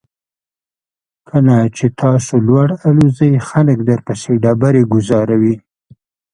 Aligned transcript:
کله 1.29 1.57
چې 1.75 1.85
تاسو 2.01 2.33
لوړ 2.47 2.69
الوځئ 2.87 3.33
خلک 3.49 3.77
درپسې 3.89 4.31
ډبرې 4.43 4.83
ګوزاروي. 4.93 5.55